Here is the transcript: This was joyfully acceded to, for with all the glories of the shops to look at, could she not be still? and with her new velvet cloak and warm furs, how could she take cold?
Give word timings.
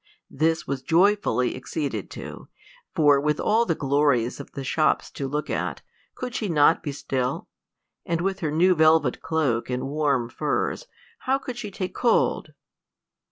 This 0.31 0.65
was 0.65 0.81
joyfully 0.81 1.55
acceded 1.55 2.09
to, 2.09 2.47
for 2.95 3.21
with 3.21 3.39
all 3.39 3.67
the 3.67 3.75
glories 3.75 4.39
of 4.39 4.53
the 4.53 4.63
shops 4.63 5.11
to 5.11 5.27
look 5.27 5.47
at, 5.47 5.83
could 6.15 6.33
she 6.33 6.49
not 6.49 6.81
be 6.81 6.91
still? 6.91 7.47
and 8.03 8.19
with 8.19 8.39
her 8.39 8.49
new 8.49 8.73
velvet 8.73 9.21
cloak 9.21 9.69
and 9.69 9.87
warm 9.89 10.27
furs, 10.27 10.87
how 11.19 11.37
could 11.37 11.55
she 11.55 11.69
take 11.69 11.93
cold? 11.93 12.53